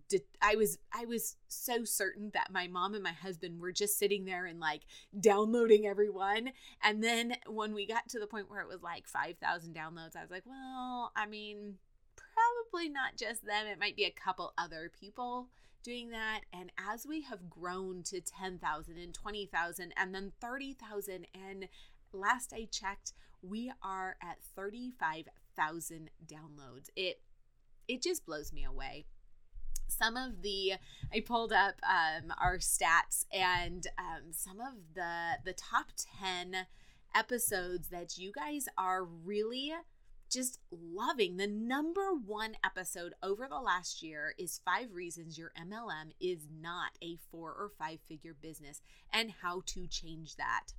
i 0.43 0.55
was 0.55 0.79
i 0.93 1.05
was 1.05 1.37
so 1.49 1.85
certain 1.85 2.31
that 2.35 2.53
my 2.53 2.67
mom 2.67 2.95
and 2.95 3.03
my 3.03 3.13
husband 3.13 3.61
were 3.61 3.73
just 3.73 3.99
sitting 3.99 4.25
there 4.25 4.47
and 4.47 4.61
like 4.61 4.83
downloading 5.19 5.87
everyone 5.87 6.51
and 6.83 7.03
then 7.03 7.37
when 7.47 7.75
we 7.75 7.87
got 7.87 8.09
to 8.09 8.19
the 8.19 8.27
point 8.27 8.51
where 8.51 8.61
it 8.61 8.69
was 8.69 8.83
like 8.83 9.07
5000 9.07 9.75
downloads 9.75 10.17
i 10.17 10.23
was 10.23 10.31
like 10.31 10.47
well 10.47 11.13
i 11.17 11.27
mean 11.27 11.75
probably 12.17 12.89
not 12.89 13.17
just 13.17 13.45
them 13.45 13.67
it 13.67 13.81
might 13.81 13.97
be 13.97 14.05
a 14.05 14.11
couple 14.11 14.53
other 14.59 14.91
people 14.99 15.49
doing 15.83 16.11
that 16.11 16.41
and 16.53 16.73
as 16.93 17.07
we 17.07 17.23
have 17.23 17.49
grown 17.49 18.03
to 18.03 18.21
10,000 18.21 18.97
and 18.99 19.15
20,000 19.15 19.95
and 19.97 20.15
then 20.15 20.33
30,000 20.41 21.27
and 21.35 21.69
last 22.13 22.53
I 22.53 22.67
checked, 22.71 23.13
we 23.43 23.73
are 23.83 24.17
at 24.23 24.39
35,000 25.57 26.11
downloads. 26.27 26.91
It 26.97 27.21
it 27.89 28.03
just 28.03 28.27
blows 28.27 28.53
me 28.53 28.65
away. 28.65 29.07
Some 29.89 30.17
of 30.17 30.43
the 30.43 30.73
I 31.13 31.21
pulled 31.21 31.53
up 31.53 31.77
um, 31.83 32.33
our 32.41 32.59
stats 32.59 33.25
and 33.33 33.87
um, 33.99 34.33
some 34.33 34.61
of 34.61 34.75
the 34.95 35.39
the 35.45 35.53
top 35.53 35.87
10 36.21 36.67
episodes 37.15 37.89
that 37.89 38.19
you 38.19 38.33
guys 38.33 38.67
are 38.77 39.05
really 39.05 39.73
just 40.29 40.59
loving. 40.73 41.37
The 41.37 41.47
number 41.47 42.13
one 42.13 42.57
episode 42.65 43.15
over 43.23 43.47
the 43.49 43.61
last 43.61 44.03
year 44.03 44.35
is 44.37 44.61
Five 44.65 44.93
Reasons 44.93 45.39
Your 45.39 45.53
MLM 45.57 46.11
is 46.21 46.49
Not 46.61 46.99
a 47.01 47.17
Four 47.31 47.51
or 47.51 47.71
Five 47.79 48.01
Figure 48.09 48.35
Business 48.35 48.83
and 49.13 49.35
How 49.43 49.63
to 49.67 49.87
Change 49.87 50.35
That. 50.35 50.73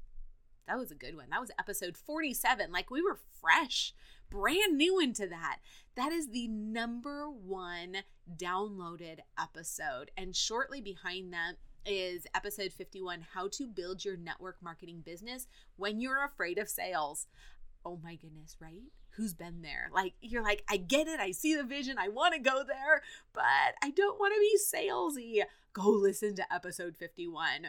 That 0.68 0.78
was 0.78 0.92
a 0.92 0.96
good 0.96 1.16
one. 1.16 1.30
That 1.30 1.40
was 1.40 1.52
episode 1.58 1.96
47. 1.96 2.74
Like 2.74 2.92
we 2.92 3.02
were 3.02 3.20
fresh, 3.40 3.94
brand 4.30 4.78
new 4.78 5.00
into 5.00 5.28
that. 5.28 5.60
That 5.96 6.12
is 6.12 6.30
the 6.30 6.48
number 6.48 7.28
one 7.30 7.98
downloaded 8.36 9.20
episode. 9.40 10.12
And 10.16 10.36
shortly 10.36 10.82
behind 10.82 11.34
that 11.34 11.54
is 11.86 12.28
episode 12.36 12.74
51 12.74 13.28
How 13.34 13.48
to 13.54 13.68
Build 13.68 14.04
Your 14.04 14.18
Network 14.18 14.58
Marketing 14.62 15.02
Business 15.06 15.48
When 15.78 16.02
You're 16.02 16.24
Afraid 16.24 16.58
of 16.58 16.70
Sales. 16.70 17.28
Oh 17.86 18.00
my 18.04 18.16
goodness, 18.16 18.58
right? 18.60 18.84
Who's 19.12 19.34
been 19.34 19.62
there? 19.62 19.90
Like, 19.94 20.14
you're 20.22 20.44
like, 20.44 20.64
I 20.70 20.78
get 20.78 21.08
it. 21.08 21.20
I 21.20 21.32
see 21.32 21.56
the 21.56 21.64
vision. 21.64 21.98
I 21.98 22.10
want 22.10 22.34
to 22.34 22.40
go 22.40 22.64
there, 22.68 23.02
but 23.34 23.44
I 23.82 23.90
don't 23.90 24.20
want 24.20 24.34
to 24.36 24.40
be 24.40 24.58
salesy. 24.58 25.42
Go 25.74 25.90
listen 25.90 26.36
to 26.36 26.54
episode 26.54 26.98
51 26.98 27.68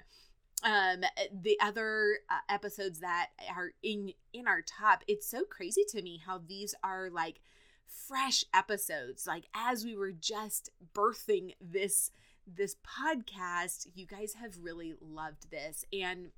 um 0.65 1.03
the 1.43 1.57
other 1.61 2.19
uh, 2.31 2.39
episodes 2.49 3.01
that 3.01 3.29
are 3.55 3.73
in 3.83 4.13
in 4.33 4.49
our 4.49 4.63
top 4.63 5.05
it's 5.07 5.29
so 5.29 5.45
crazy 5.45 5.85
to 5.89 6.03
me 6.03 6.21
how 6.25 6.41
these 6.47 6.75
are 6.83 7.11
like 7.11 7.41
fresh 7.87 8.45
episodes. 8.55 9.27
Like 9.27 9.45
as 9.55 9.85
we 9.85 9.97
were 9.97 10.13
just 10.13 10.71
birthing 10.95 11.55
this 11.61 12.11
this 12.47 12.77
podcast 12.77 13.87
you 13.95 14.07
guys 14.07 14.35
have 14.35 14.59
really 14.63 14.95
loved 15.01 15.51
this. 15.51 15.85
And 15.93 16.31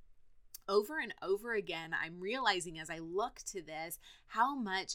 over 0.68 1.00
and 1.00 1.12
over 1.20 1.52
again 1.54 1.90
i'm 2.00 2.20
realizing 2.20 2.78
as 2.78 2.90
i 2.90 2.98
look 2.98 3.40
to 3.44 3.60
this 3.60 3.98
how 4.28 4.54
much 4.54 4.94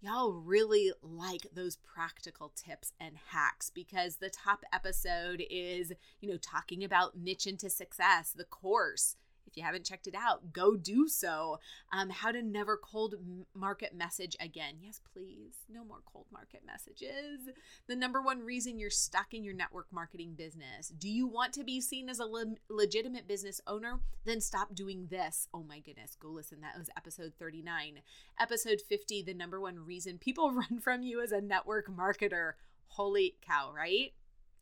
y'all 0.00 0.32
really 0.32 0.92
like 1.02 1.46
those 1.54 1.76
practical 1.76 2.52
tips 2.54 2.92
and 3.00 3.16
hacks 3.30 3.70
because 3.70 4.16
the 4.16 4.30
top 4.30 4.64
episode 4.72 5.42
is, 5.50 5.92
you 6.20 6.30
know, 6.30 6.38
talking 6.38 6.82
about 6.82 7.16
niche 7.16 7.46
into 7.46 7.68
success, 7.68 8.30
the 8.30 8.44
course, 8.44 9.16
if 9.50 9.56
you 9.56 9.64
haven't 9.64 9.84
checked 9.84 10.06
it 10.06 10.14
out, 10.14 10.52
go 10.52 10.76
do 10.76 11.08
so. 11.08 11.58
Um, 11.92 12.10
how 12.10 12.30
to 12.30 12.40
never 12.40 12.76
cold 12.76 13.16
market 13.54 13.94
message 13.94 14.36
again. 14.38 14.76
Yes, 14.80 15.00
please. 15.12 15.54
No 15.68 15.84
more 15.84 16.02
cold 16.10 16.26
market 16.32 16.62
messages. 16.64 17.48
The 17.88 17.96
number 17.96 18.22
one 18.22 18.40
reason 18.40 18.78
you're 18.78 18.90
stuck 18.90 19.34
in 19.34 19.42
your 19.42 19.54
network 19.54 19.86
marketing 19.90 20.34
business. 20.36 20.92
Do 20.96 21.08
you 21.08 21.26
want 21.26 21.52
to 21.54 21.64
be 21.64 21.80
seen 21.80 22.08
as 22.08 22.20
a 22.20 22.26
le- 22.26 22.54
legitimate 22.68 23.26
business 23.26 23.60
owner? 23.66 23.98
Then 24.24 24.40
stop 24.40 24.74
doing 24.74 25.08
this. 25.10 25.48
Oh 25.52 25.64
my 25.64 25.80
goodness. 25.80 26.16
Go 26.20 26.28
listen. 26.28 26.60
That 26.60 26.78
was 26.78 26.90
episode 26.96 27.32
39. 27.38 28.00
Episode 28.40 28.80
50 28.80 29.22
The 29.22 29.34
number 29.34 29.60
one 29.60 29.84
reason 29.84 30.18
people 30.18 30.52
run 30.52 30.78
from 30.80 31.02
you 31.02 31.20
as 31.20 31.32
a 31.32 31.40
network 31.40 31.88
marketer. 31.88 32.52
Holy 32.86 33.34
cow, 33.44 33.72
right? 33.74 34.12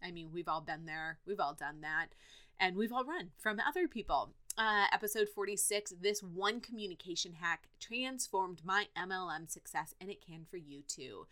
I 0.02 0.12
mean, 0.12 0.30
we've 0.32 0.48
all 0.48 0.60
been 0.60 0.86
there, 0.86 1.18
we've 1.26 1.40
all 1.40 1.54
done 1.54 1.80
that, 1.80 2.08
and 2.60 2.76
we've 2.76 2.92
all 2.92 3.04
run 3.04 3.30
from 3.36 3.58
other 3.58 3.88
people 3.88 4.32
uh, 4.58 4.86
episode 4.92 5.28
46 5.28 5.94
this 6.00 6.20
one 6.20 6.60
communication 6.60 7.34
hack 7.34 7.68
transformed 7.78 8.60
my 8.64 8.86
MLM 8.96 9.48
success, 9.48 9.94
and 10.00 10.10
it 10.10 10.24
can 10.24 10.44
for 10.50 10.56
you 10.56 10.82
too. 10.86 11.26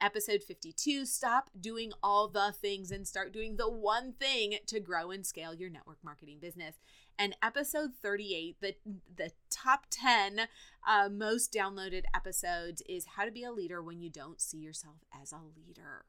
Episode 0.00 0.42
52 0.42 1.06
Stop 1.06 1.48
doing 1.58 1.92
all 2.02 2.26
the 2.26 2.52
things 2.60 2.90
and 2.90 3.06
start 3.06 3.32
doing 3.32 3.56
the 3.56 3.70
one 3.70 4.12
thing 4.12 4.56
to 4.66 4.80
grow 4.80 5.12
and 5.12 5.24
scale 5.24 5.54
your 5.54 5.70
network 5.70 5.98
marketing 6.02 6.38
business. 6.40 6.74
And 7.16 7.36
episode 7.40 7.90
38, 8.02 8.56
the, 8.60 8.74
the 9.16 9.30
top 9.48 9.86
10 9.90 10.48
uh, 10.88 11.08
most 11.08 11.52
downloaded 11.52 12.02
episodes, 12.12 12.82
is 12.88 13.06
How 13.16 13.24
to 13.24 13.30
Be 13.30 13.44
a 13.44 13.52
Leader 13.52 13.80
When 13.80 14.00
You 14.00 14.10
Don't 14.10 14.40
See 14.40 14.58
Yourself 14.58 15.04
as 15.22 15.30
a 15.30 15.38
Leader. 15.56 16.04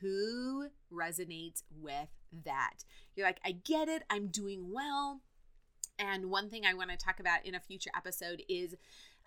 Who 0.00 0.70
resonates 0.92 1.62
with 1.70 2.08
that? 2.44 2.78
You're 3.14 3.26
like, 3.26 3.40
I 3.44 3.52
get 3.52 3.88
it, 3.88 4.02
I'm 4.10 4.28
doing 4.28 4.72
well 4.72 5.20
and 6.00 6.30
one 6.30 6.48
thing 6.48 6.64
I 6.64 6.74
want 6.74 6.90
to 6.90 6.96
talk 6.96 7.20
about 7.20 7.44
in 7.44 7.54
a 7.54 7.60
future 7.60 7.90
episode 7.94 8.42
is 8.48 8.74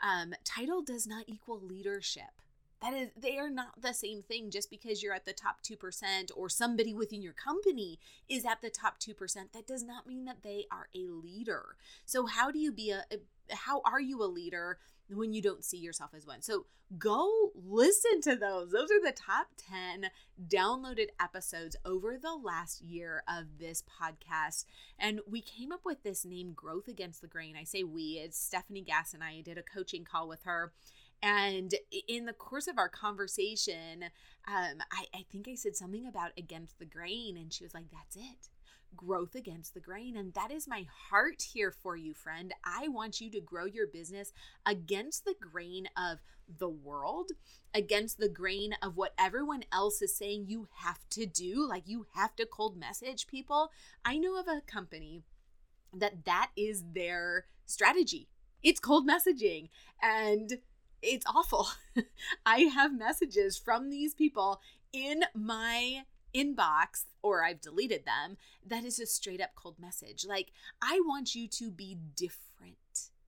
um, 0.02 0.34
title 0.44 0.82
does 0.82 1.06
not 1.06 1.26
equal 1.28 1.62
leadership. 1.62 2.42
That 2.82 2.94
is, 2.94 3.10
they 3.16 3.38
are 3.38 3.50
not 3.50 3.82
the 3.82 3.94
same 3.94 4.22
thing 4.24 4.50
just 4.50 4.70
because 4.70 5.02
you're 5.02 5.14
at 5.14 5.24
the 5.24 5.32
top 5.32 5.62
2% 5.64 6.32
or 6.36 6.50
somebody 6.50 6.94
within 6.94 7.22
your 7.22 7.34
company 7.34 7.98
is 8.28 8.44
at 8.44 8.62
the 8.62 8.70
top 8.70 9.00
2%. 9.00 9.16
That 9.54 9.68
does 9.68 9.84
not 9.84 10.06
mean 10.06 10.26
that 10.26 10.44
they 10.44 10.66
are 10.70 10.90
a 10.94 11.08
leader. 11.08 11.78
So, 12.06 12.26
how 12.26 12.52
do 12.52 12.60
you 12.60 12.74
be 12.74 12.92
a, 12.92 13.06
a 13.10 13.56
how 13.56 13.82
are 13.86 14.02
you 14.02 14.22
a 14.22 14.26
leader 14.26 14.80
when 15.10 15.34
you 15.34 15.42
don't 15.42 15.64
see 15.64 15.78
yourself 15.78 16.12
as 16.16 16.26
one? 16.26 16.42
So 16.42 16.66
go 16.98 17.52
listen 17.56 18.22
to 18.22 18.36
those. 18.36 18.72
Those 18.72 18.92
are 18.92 19.02
the 19.02 19.14
top 19.16 19.48
10 19.58 20.10
downloaded 20.48 21.08
episodes 21.20 21.76
over 21.86 22.18
the 22.18 22.36
last 22.36 22.82
year 22.82 23.24
of 23.28 23.60
this 23.60 23.84
podcast. 23.84 24.66
And 24.98 25.22
we 25.30 25.42
came 25.42 25.72
up 25.72 25.82
with 25.86 26.04
this 26.04 26.26
name, 26.26 26.54
Growth 26.54 26.88
Against 26.88 27.22
the 27.22 27.28
Grain. 27.28 27.56
I 27.60 27.64
say 27.64 27.84
we, 27.84 28.22
it's 28.24 28.40
Stephanie 28.40 28.82
Gass 28.82 29.14
and 29.14 29.24
I 29.24 29.42
did 29.42 29.58
a 29.58 29.64
coaching 29.64 30.06
call 30.06 30.28
with 30.28 30.44
her. 30.44 30.72
And 31.22 31.74
in 32.10 32.26
the 32.26 32.34
course 32.34 32.68
of 32.68 32.78
our 32.78 32.90
conversation, 32.90 34.04
um, 34.46 34.82
I, 34.92 35.06
I 35.16 35.26
think 35.32 35.48
I 35.48 35.56
said 35.56 35.78
something 35.78 36.06
about 36.06 36.32
against 36.38 36.80
the 36.80 36.86
grain, 36.86 37.38
and 37.38 37.54
she 37.54 37.64
was 37.64 37.74
like, 37.74 37.86
That's 37.92 38.18
it 38.18 38.50
growth 38.96 39.36
against 39.36 39.74
the 39.74 39.80
grain. 39.80 40.16
And 40.16 40.34
that 40.34 40.52
is 40.52 40.68
my 40.68 40.86
heart 41.10 41.44
here 41.54 41.72
for 41.72 41.96
you, 41.96 42.14
friend. 42.14 42.54
I 42.64 42.88
want 42.88 43.22
you 43.22 43.30
to 43.32 43.42
grow 43.42 43.66
your 43.66 43.88
business 43.88 44.32
against 44.66 45.26
the 45.26 45.36
grain 45.40 45.88
of 45.98 46.20
the 46.60 46.70
world, 46.70 47.32
against 47.74 48.18
the 48.18 48.30
grain 48.30 48.76
of 48.82 48.98
what 48.98 49.14
everyone 49.18 49.64
else 49.72 50.02
is 50.02 50.16
saying 50.16 50.46
you 50.48 50.68
have 50.78 51.00
to 51.12 51.26
do, 51.26 51.68
like 51.68 51.88
you 51.88 52.06
have 52.14 52.36
to 52.36 52.46
cold 52.46 52.78
message 52.78 53.28
people. 53.28 53.72
I 54.04 54.18
know 54.18 54.40
of 54.40 54.48
a 54.48 54.62
company 54.62 55.24
that 55.94 56.26
that 56.26 56.52
is 56.56 56.84
their 56.94 57.46
strategy. 57.66 58.28
It's 58.62 58.80
cold 58.80 59.08
messaging 59.08 59.70
and 60.02 60.60
it's 61.02 61.26
awful. 61.28 61.68
I 62.46 62.60
have 62.62 62.98
messages 62.98 63.58
from 63.58 63.90
these 63.90 64.14
people 64.14 64.62
in 64.92 65.24
my 65.34 66.04
inbox 66.36 67.06
or 67.22 67.44
I've 67.44 67.62
deleted 67.62 68.06
them 68.06 68.38
that 68.66 68.84
is 68.84 69.00
a 69.00 69.06
straight 69.06 69.42
up 69.42 69.56
cold 69.56 69.80
message. 69.80 70.26
Like, 70.28 70.52
I 70.82 71.00
want 71.06 71.36
you 71.36 71.48
to 71.48 71.72
be 71.72 71.98
different. 72.16 72.78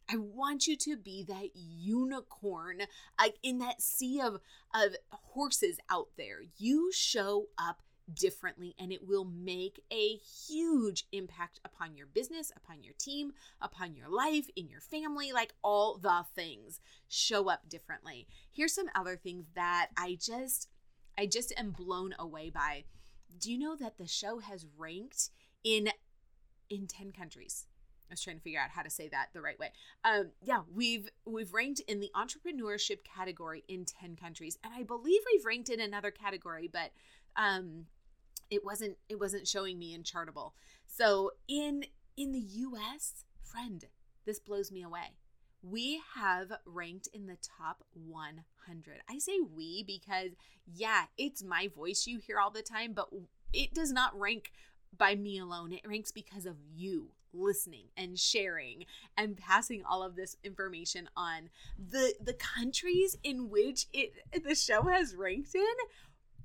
I 0.10 0.18
want 0.18 0.68
you 0.68 0.78
to 0.78 0.98
be 0.98 1.24
that 1.24 1.50
unicorn 1.56 2.84
like 3.20 3.38
in 3.42 3.58
that 3.60 3.82
sea 3.82 4.22
of, 4.22 4.40
of 4.74 4.96
horses 5.12 5.80
out 5.90 6.10
there. 6.18 6.42
You 6.58 6.92
show 6.94 7.48
up 7.58 7.82
differently 8.14 8.76
and 8.80 8.92
it 8.92 9.08
will 9.08 9.26
make 9.26 9.82
a 9.92 10.18
huge 10.18 11.06
impact 11.12 11.60
upon 11.66 11.96
your 11.96 12.06
business, 12.06 12.52
upon 12.56 12.84
your 12.84 12.94
team, 13.00 13.34
upon 13.62 13.96
your 13.96 14.10
life, 14.10 14.48
in 14.56 14.70
your 14.70 14.80
family, 14.80 15.32
like 15.32 15.54
all 15.64 15.98
the 15.98 16.24
things 16.36 16.80
show 17.08 17.50
up 17.50 17.68
differently. 17.68 18.28
Here's 18.52 18.74
some 18.74 18.90
other 18.96 19.16
things 19.16 19.46
that 19.56 19.90
I 19.98 20.18
just 20.22 20.70
I 21.18 21.26
just 21.26 21.54
am 21.58 21.72
blown 21.72 22.14
away 22.20 22.50
by 22.50 22.86
do 23.38 23.52
you 23.52 23.58
know 23.58 23.76
that 23.76 23.98
the 23.98 24.08
show 24.08 24.40
has 24.40 24.66
ranked 24.78 25.30
in 25.64 25.90
in 26.70 26.88
10 26.88 27.12
countries? 27.12 27.68
I 28.10 28.14
was 28.14 28.22
trying 28.22 28.38
to 28.38 28.42
figure 28.42 28.60
out 28.60 28.70
how 28.70 28.84
to 28.84 28.90
say 28.90 29.08
that 29.10 29.30
the 29.34 29.42
right 29.42 29.58
way. 29.58 29.72
Um, 30.04 30.32
yeah, 30.42 30.62
we've 30.74 31.10
we've 31.26 31.54
ranked 31.54 31.82
in 31.88 32.00
the 32.00 32.12
entrepreneurship 32.16 33.00
category 33.04 33.64
in 33.68 33.86
10 33.86 34.16
countries. 34.16 34.58
And 34.64 34.74
I 34.74 34.84
believe 34.84 35.22
we've 35.32 35.46
ranked 35.46 35.70
in 35.70 35.80
another 35.80 36.12
category, 36.12 36.70
but 36.72 36.92
um 37.36 37.86
it 38.50 38.64
wasn't 38.64 38.98
it 39.10 39.20
wasn't 39.20 39.48
showing 39.48 39.80
me 39.80 39.94
in 39.94 40.04
Chartable. 40.04 40.52
So 40.86 41.32
in 41.48 41.86
in 42.16 42.32
the 42.32 42.40
US, 42.40 43.26
friend, 43.44 43.84
this 44.26 44.40
blows 44.40 44.72
me 44.72 44.84
away 44.84 45.16
we 45.70 46.02
have 46.16 46.52
ranked 46.66 47.08
in 47.14 47.28
the 47.28 47.38
top 47.42 47.84
100. 47.94 49.02
I 49.10 49.20
say 49.20 49.40
we 49.40 49.84
because, 49.84 50.32
yeah, 50.66 51.06
it's 51.18 51.44
my 51.44 51.70
voice 51.74 52.06
you 52.08 52.20
hear 52.20 52.40
all 52.40 52.52
the 52.52 52.62
time, 52.62 52.94
but 52.94 53.10
it 53.54 53.74
does 53.74 53.92
not 53.92 54.18
rank 54.20 54.52
by 54.96 55.16
me 55.16 55.40
alone. 55.40 55.72
It 55.72 55.88
ranks 55.88 56.12
because 56.12 56.46
of 56.46 56.56
you 56.74 57.10
listening 57.34 57.88
and 57.98 58.18
sharing 58.18 58.86
and 59.18 59.38
passing 59.38 59.84
all 59.84 60.04
of 60.04 60.16
this 60.16 60.38
information 60.44 61.10
on. 61.18 61.50
The 61.78 62.14
the 62.22 62.34
countries 62.34 63.18
in 63.24 63.50
which 63.50 63.88
it 63.92 64.14
the 64.44 64.56
show 64.56 64.84
has 64.84 65.16
ranked 65.16 65.54
in 65.54 65.76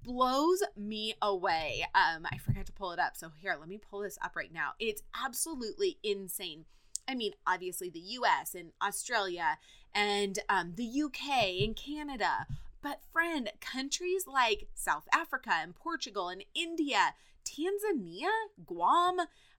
blows 0.03 0.63
me 0.77 1.15
away. 1.23 1.87
Um 1.95 2.27
I 2.31 2.39
forgot 2.39 2.67
to 2.67 2.73
pull 2.73 2.93
it 2.93 2.99
up. 2.99 3.17
So 3.17 3.31
here, 3.41 3.57
let 3.59 3.69
me 3.69 3.79
pull 3.79 4.01
this 4.01 4.19
up 4.23 4.35
right 4.35 4.53
now. 4.53 4.73
It's 4.81 5.03
absolutely 5.15 5.99
insane. 6.03 6.65
I 7.09 7.15
mean, 7.15 7.33
obviously 7.47 7.91
the 7.91 8.01
US 8.01 8.55
and 8.55 8.73
Australia 8.83 9.59
and 9.95 10.39
um, 10.49 10.75
the 10.77 11.03
UK 11.03 11.63
and 11.63 11.77
Canada. 11.77 12.47
But, 12.83 13.01
friend, 13.13 13.51
countries 13.61 14.27
like 14.27 14.69
South 14.75 15.07
Africa 15.13 15.51
and 15.53 15.75
Portugal 15.75 16.29
and 16.29 16.45
India, 16.55 17.15
Tanzania, 17.45 18.31
Guam, 18.65 19.19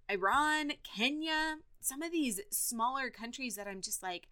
Iran, 0.09 0.73
Kenya, 0.83 1.57
some 1.79 2.01
of 2.01 2.11
these 2.11 2.39
smaller 2.49 3.09
countries 3.09 3.55
that 3.55 3.67
I'm 3.67 3.81
just 3.81 4.01
like, 4.01 4.27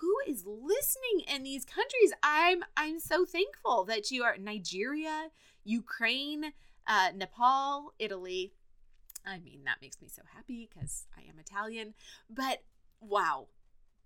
who 0.00 0.14
is 0.26 0.44
listening 0.46 1.24
in 1.28 1.42
these 1.42 1.64
countries? 1.64 2.12
I'm 2.22 2.64
I'm 2.76 2.98
so 3.00 3.24
thankful 3.24 3.84
that 3.84 4.10
you 4.10 4.22
are 4.22 4.36
Nigeria, 4.38 5.28
Ukraine, 5.64 6.52
uh, 6.86 7.10
Nepal, 7.14 7.92
Italy, 7.98 8.52
I 9.26 9.38
mean, 9.38 9.64
that 9.64 9.78
makes 9.82 10.00
me 10.00 10.08
so 10.08 10.22
happy 10.34 10.68
because 10.72 11.06
I 11.16 11.28
am 11.28 11.38
Italian. 11.38 11.94
But 12.28 12.62
wow, 13.00 13.48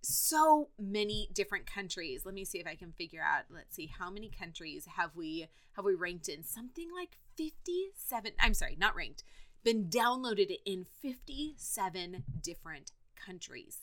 so 0.03 0.69
many 0.79 1.29
different 1.33 1.67
countries. 1.67 2.25
Let 2.25 2.35
me 2.35 2.45
see 2.45 2.59
if 2.59 2.67
I 2.67 2.75
can 2.75 2.93
figure 2.93 3.23
out. 3.23 3.45
Let's 3.51 3.75
see 3.75 3.87
how 3.99 4.11
many 4.11 4.29
countries 4.29 4.87
have 4.97 5.11
we 5.15 5.49
have 5.75 5.85
we 5.85 5.95
ranked 5.95 6.29
in? 6.29 6.43
Something 6.43 6.89
like 6.95 7.17
57. 7.37 8.33
I'm 8.41 8.55
sorry, 8.55 8.77
not 8.79 8.95
ranked. 8.95 9.25
Been 9.65 9.87
downloaded 9.87 10.55
in 10.65 10.87
57 11.01 12.25
different 12.43 12.93
countries. 13.17 13.79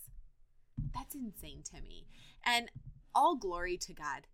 That's 0.94 1.16
insane 1.16 1.64
to 1.74 1.82
me. 1.82 2.06
And 2.46 2.70
all 3.16 3.36
glory 3.36 3.78
to 3.78 3.94
God. 3.94 4.28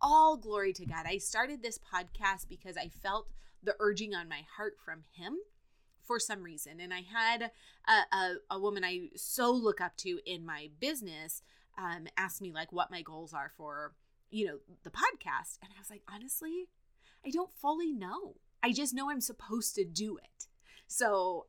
All 0.00 0.36
glory 0.36 0.72
to 0.74 0.86
God. 0.86 1.06
I 1.06 1.18
started 1.18 1.62
this 1.62 1.78
podcast 1.78 2.48
because 2.48 2.76
I 2.76 2.88
felt 2.88 3.28
the 3.62 3.76
urging 3.80 4.14
on 4.14 4.28
my 4.28 4.42
heart 4.56 4.74
from 4.84 5.02
him 5.12 5.38
for 6.08 6.18
some 6.18 6.42
reason. 6.42 6.80
And 6.80 6.92
I 6.92 7.02
had 7.02 7.52
a, 7.86 8.16
a, 8.16 8.34
a 8.50 8.58
woman 8.58 8.82
I 8.82 9.10
so 9.14 9.52
look 9.52 9.80
up 9.80 9.96
to 9.98 10.18
in 10.26 10.44
my 10.44 10.70
business 10.80 11.42
um, 11.76 12.08
ask 12.16 12.40
me 12.40 12.50
like 12.50 12.72
what 12.72 12.90
my 12.90 13.02
goals 13.02 13.32
are 13.32 13.52
for, 13.56 13.92
you 14.30 14.46
know, 14.46 14.58
the 14.82 14.90
podcast. 14.90 15.58
And 15.62 15.70
I 15.76 15.78
was 15.78 15.90
like, 15.90 16.02
honestly, 16.12 16.68
I 17.24 17.30
don't 17.30 17.52
fully 17.52 17.92
know. 17.92 18.36
I 18.62 18.72
just 18.72 18.94
know 18.94 19.10
I'm 19.10 19.20
supposed 19.20 19.76
to 19.76 19.84
do 19.84 20.16
it. 20.16 20.48
So 20.88 21.46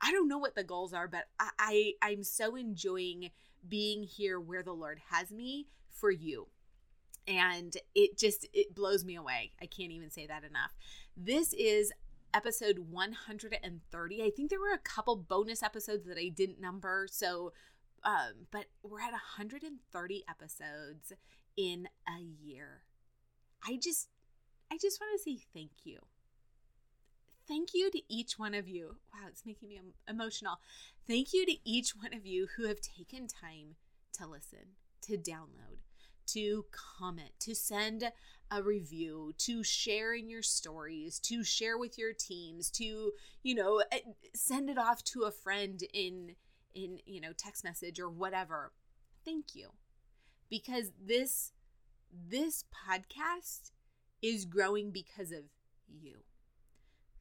I 0.00 0.12
don't 0.12 0.28
know 0.28 0.38
what 0.38 0.54
the 0.54 0.62
goals 0.62 0.92
are, 0.92 1.08
but 1.08 1.24
I, 1.40 1.50
I 1.58 1.92
I'm 2.02 2.22
so 2.22 2.54
enjoying 2.54 3.30
being 3.66 4.04
here 4.04 4.38
where 4.38 4.62
the 4.62 4.72
Lord 4.72 5.00
has 5.10 5.32
me 5.32 5.66
for 5.90 6.10
you 6.10 6.48
and 7.26 7.76
it 7.94 8.18
just 8.18 8.46
it 8.52 8.74
blows 8.74 9.04
me 9.04 9.14
away 9.14 9.52
i 9.60 9.66
can't 9.66 9.92
even 9.92 10.10
say 10.10 10.26
that 10.26 10.42
enough 10.42 10.72
this 11.16 11.52
is 11.52 11.92
episode 12.34 12.78
130. 12.90 14.22
I 14.22 14.30
think 14.30 14.50
there 14.50 14.60
were 14.60 14.74
a 14.74 14.78
couple 14.78 15.16
bonus 15.16 15.62
episodes 15.62 16.06
that 16.06 16.18
I 16.18 16.28
didn't 16.28 16.60
number. 16.60 17.06
So, 17.10 17.52
um, 18.04 18.46
but 18.50 18.66
we're 18.82 19.00
at 19.00 19.12
130 19.12 20.24
episodes 20.28 21.12
in 21.56 21.88
a 22.08 22.20
year. 22.20 22.82
I 23.66 23.78
just, 23.80 24.08
I 24.70 24.78
just 24.80 25.00
want 25.00 25.18
to 25.18 25.22
say 25.22 25.38
thank 25.54 25.70
you. 25.84 25.98
Thank 27.46 27.74
you 27.74 27.90
to 27.90 28.00
each 28.08 28.38
one 28.38 28.54
of 28.54 28.68
you. 28.68 28.96
Wow, 29.12 29.26
it's 29.28 29.44
making 29.44 29.68
me 29.68 29.80
emotional. 30.08 30.60
Thank 31.06 31.32
you 31.32 31.44
to 31.44 31.56
each 31.64 31.90
one 31.90 32.14
of 32.14 32.24
you 32.24 32.48
who 32.56 32.66
have 32.66 32.80
taken 32.80 33.26
time 33.26 33.76
to 34.14 34.26
listen, 34.26 34.76
to 35.02 35.18
download, 35.18 35.80
to 36.28 36.66
comment, 36.70 37.32
to 37.40 37.54
send 37.54 38.12
a 38.52 38.62
review, 38.62 39.32
to 39.38 39.64
share 39.64 40.14
in 40.14 40.28
your 40.28 40.42
stories, 40.42 41.18
to 41.20 41.42
share 41.42 41.78
with 41.78 41.96
your 41.98 42.12
teams, 42.12 42.70
to, 42.70 43.12
you 43.42 43.54
know, 43.54 43.82
eh, 43.90 44.00
send 44.34 44.68
it 44.68 44.78
off 44.78 45.02
to 45.04 45.22
a 45.22 45.30
friend 45.30 45.82
in 45.94 46.36
in, 46.74 46.98
you 47.04 47.20
know, 47.20 47.32
text 47.36 47.64
message 47.64 47.98
or 47.98 48.08
whatever. 48.08 48.72
Thank 49.24 49.54
you. 49.54 49.70
Because 50.50 50.92
this 51.00 51.52
this 52.12 52.64
podcast 52.88 53.70
is 54.20 54.44
growing 54.44 54.90
because 54.90 55.32
of 55.32 55.44
you. 55.88 56.24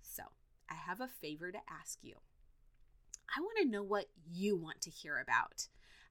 So, 0.02 0.24
I 0.70 0.76
have 0.76 1.00
a 1.00 1.08
favor 1.08 1.52
to 1.52 1.60
ask 1.70 2.00
you. 2.02 2.16
I 3.36 3.40
want 3.40 3.58
to 3.62 3.66
know 3.66 3.84
what 3.84 4.08
you 4.30 4.58
want 4.58 4.82
to 4.82 4.90
hear 4.90 5.18
about. 5.18 5.68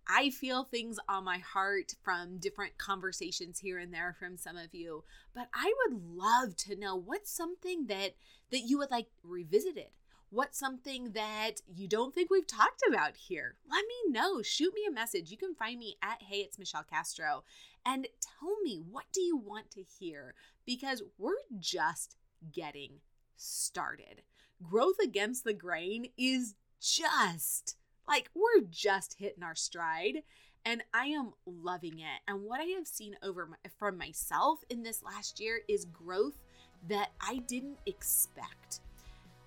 I 0.06 0.30
feel 0.30 0.64
things 0.64 0.98
on 1.08 1.24
my 1.24 1.38
heart 1.38 1.94
from 2.02 2.38
different 2.38 2.78
conversations 2.78 3.60
here 3.60 3.78
and 3.78 3.92
there 3.92 4.16
from 4.18 4.36
some 4.36 4.56
of 4.56 4.74
you, 4.74 5.04
but 5.34 5.48
I 5.54 5.72
would 5.78 6.00
love 6.16 6.56
to 6.58 6.76
know 6.76 6.96
what's 6.96 7.30
something 7.30 7.86
that 7.86 8.14
that 8.50 8.60
you 8.60 8.78
would 8.78 8.90
like 8.90 9.08
revisited. 9.22 9.88
What's 10.32 10.58
something 10.58 11.10
that 11.12 11.56
you 11.66 11.88
don't 11.88 12.14
think 12.14 12.30
we've 12.30 12.46
talked 12.46 12.82
about 12.88 13.16
here? 13.16 13.56
Let 13.68 13.84
me 13.86 14.12
know. 14.12 14.42
Shoot 14.42 14.74
me 14.74 14.82
a 14.88 14.92
message. 14.92 15.30
You 15.30 15.36
can 15.36 15.56
find 15.56 15.78
me 15.78 15.96
at 16.02 16.22
Hey, 16.22 16.38
it's 16.38 16.58
Michelle 16.58 16.84
Castro 16.84 17.42
and 17.84 18.06
tell 18.20 18.60
me 18.62 18.80
what 18.90 19.06
do 19.12 19.20
you 19.20 19.36
want 19.36 19.70
to 19.72 19.82
hear 19.82 20.34
because 20.64 21.02
we're 21.18 21.32
just 21.58 22.16
getting 22.52 23.00
started. 23.36 24.22
Growth 24.62 24.98
against 25.02 25.42
the 25.42 25.54
grain 25.54 26.10
is 26.16 26.54
just 26.80 27.76
like, 28.10 28.28
we're 28.34 28.66
just 28.68 29.16
hitting 29.18 29.42
our 29.42 29.54
stride 29.54 30.22
and 30.66 30.82
I 30.92 31.06
am 31.06 31.32
loving 31.46 32.00
it. 32.00 32.20
And 32.28 32.42
what 32.42 32.60
I 32.60 32.64
have 32.76 32.86
seen 32.86 33.16
over 33.22 33.46
my, 33.46 33.56
from 33.78 33.96
myself 33.96 34.60
in 34.68 34.82
this 34.82 35.02
last 35.02 35.40
year 35.40 35.60
is 35.68 35.86
growth 35.86 36.38
that 36.88 37.10
I 37.20 37.36
didn't 37.46 37.78
expect. 37.86 38.80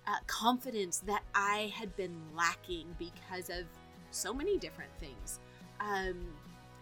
Uh, 0.06 0.16
confidence 0.26 0.98
that 1.06 1.22
I 1.34 1.72
had 1.74 1.94
been 1.96 2.16
lacking 2.36 2.94
because 2.98 3.48
of 3.48 3.64
so 4.10 4.34
many 4.34 4.58
different 4.58 4.90
things. 5.00 5.40
Um, 5.80 6.26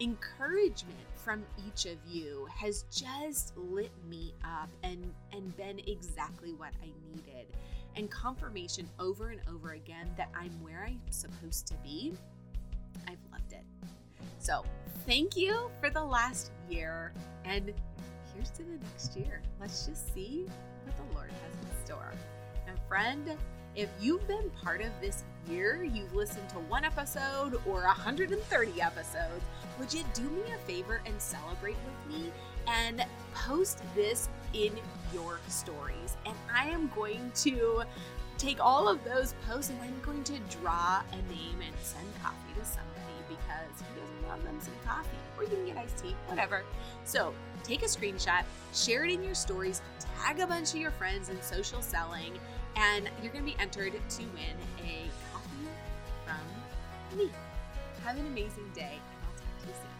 encouragement 0.00 0.98
from 1.14 1.44
each 1.66 1.86
of 1.86 1.98
you 2.08 2.48
has 2.52 2.84
just 2.90 3.56
lit 3.56 3.92
me 4.08 4.34
up 4.44 4.68
and 4.82 5.12
and 5.32 5.56
been 5.56 5.78
exactly 5.86 6.52
what 6.52 6.70
I 6.82 6.90
needed. 7.14 7.46
And 7.96 8.10
confirmation 8.10 8.88
over 8.98 9.30
and 9.30 9.40
over 9.48 9.72
again 9.72 10.08
that 10.16 10.28
I'm 10.34 10.50
where 10.62 10.84
I'm 10.86 11.00
supposed 11.10 11.66
to 11.68 11.74
be, 11.82 12.14
I've 13.08 13.18
loved 13.30 13.52
it. 13.52 13.64
So, 14.38 14.64
thank 15.06 15.36
you 15.36 15.70
for 15.80 15.90
the 15.90 16.02
last 16.02 16.52
year, 16.68 17.12
and 17.44 17.72
here's 18.34 18.50
to 18.50 18.62
the 18.62 18.78
next 18.82 19.16
year. 19.16 19.40
Let's 19.60 19.86
just 19.86 20.12
see 20.14 20.46
what 20.84 20.96
the 20.96 21.14
Lord 21.14 21.30
has 21.30 21.70
in 21.70 21.86
store. 21.86 22.12
And, 22.66 22.76
friend, 22.88 23.36
if 23.74 23.88
you've 24.00 24.26
been 24.28 24.50
part 24.62 24.82
of 24.82 24.90
this 25.00 25.24
year, 25.48 25.82
you've 25.82 26.14
listened 26.14 26.48
to 26.50 26.56
one 26.56 26.84
episode 26.84 27.60
or 27.66 27.82
130 27.82 28.82
episodes, 28.82 29.44
would 29.78 29.92
you 29.92 30.04
do 30.14 30.22
me 30.22 30.42
a 30.54 30.58
favor 30.66 31.00
and 31.06 31.20
celebrate 31.20 31.76
with 31.84 32.14
me 32.14 32.30
and 32.66 33.04
post 33.34 33.82
this 33.94 34.28
in 34.52 34.72
your 35.12 35.38
stories? 35.48 36.16
And 36.26 36.34
I 36.54 36.68
am 36.68 36.90
going 36.94 37.30
to 37.36 37.82
take 38.38 38.58
all 38.60 38.88
of 38.88 39.02
those 39.04 39.34
posts 39.48 39.70
and 39.70 39.80
I'm 39.82 40.00
going 40.02 40.24
to 40.24 40.38
draw 40.60 41.02
a 41.12 41.16
name 41.32 41.60
and 41.64 41.74
send 41.82 42.06
coffee 42.22 42.58
to 42.58 42.64
somebody 42.64 42.92
because 43.28 43.80
who 43.80 44.00
doesn't 44.00 44.28
love 44.28 44.42
them 44.44 44.58
some 44.60 44.74
coffee? 44.84 45.08
Or 45.36 45.44
you 45.44 45.50
can 45.50 45.66
get 45.66 45.76
iced 45.76 45.98
tea, 45.98 46.14
whatever. 46.26 46.62
So 47.04 47.34
take 47.62 47.82
a 47.82 47.86
screenshot, 47.86 48.44
share 48.74 49.04
it 49.04 49.12
in 49.12 49.22
your 49.22 49.34
stories, 49.34 49.80
tag 50.00 50.40
a 50.40 50.46
bunch 50.46 50.74
of 50.74 50.80
your 50.80 50.90
friends 50.90 51.28
in 51.28 51.40
social 51.42 51.82
selling, 51.82 52.38
and 52.76 53.10
you're 53.22 53.32
going 53.32 53.44
to 53.44 53.50
be 53.50 53.56
entered 53.60 53.92
to 53.92 54.22
win 54.22 54.56
a 54.80 55.08
coffee 55.32 55.68
from 56.24 57.18
me. 57.18 57.30
Have 58.04 58.18
an 58.18 58.26
amazing 58.26 58.68
day, 58.74 58.98
and 58.98 59.24
I'll 59.24 59.36
talk 59.36 59.62
to 59.62 59.68
you 59.68 59.74
soon. 59.74 59.91